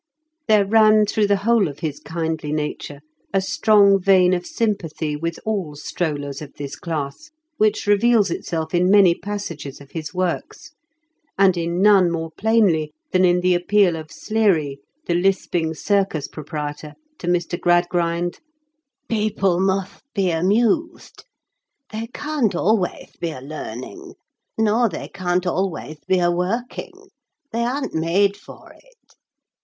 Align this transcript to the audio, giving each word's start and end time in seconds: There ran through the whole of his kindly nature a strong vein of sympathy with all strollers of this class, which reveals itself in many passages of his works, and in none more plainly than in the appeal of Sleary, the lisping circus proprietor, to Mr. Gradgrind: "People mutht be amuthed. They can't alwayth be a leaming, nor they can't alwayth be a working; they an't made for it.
There 0.47 0.65
ran 0.65 1.05
through 1.05 1.27
the 1.27 1.35
whole 1.45 1.67
of 1.67 1.81
his 1.81 1.99
kindly 1.99 2.51
nature 2.51 3.01
a 3.35 3.39
strong 3.39 4.01
vein 4.01 4.33
of 4.33 4.47
sympathy 4.47 5.15
with 5.15 5.39
all 5.45 5.75
strollers 5.75 6.41
of 6.41 6.55
this 6.55 6.75
class, 6.75 7.29
which 7.57 7.85
reveals 7.85 8.31
itself 8.31 8.73
in 8.73 8.89
many 8.89 9.13
passages 9.13 9.79
of 9.79 9.91
his 9.91 10.11
works, 10.11 10.71
and 11.37 11.55
in 11.55 11.83
none 11.83 12.09
more 12.09 12.31
plainly 12.35 12.91
than 13.11 13.23
in 13.25 13.41
the 13.41 13.53
appeal 13.53 13.95
of 13.95 14.09
Sleary, 14.11 14.79
the 15.05 15.13
lisping 15.13 15.75
circus 15.75 16.27
proprietor, 16.27 16.95
to 17.19 17.27
Mr. 17.27 17.59
Gradgrind: 17.61 18.39
"People 19.07 19.59
mutht 19.59 20.01
be 20.15 20.31
amuthed. 20.31 21.25
They 21.91 22.07
can't 22.11 22.55
alwayth 22.55 23.19
be 23.19 23.29
a 23.29 23.39
leaming, 23.39 24.15
nor 24.57 24.89
they 24.89 25.09
can't 25.09 25.45
alwayth 25.45 26.07
be 26.07 26.17
a 26.17 26.31
working; 26.31 27.09
they 27.51 27.61
an't 27.63 27.93
made 27.93 28.35
for 28.35 28.73
it. 28.75 29.13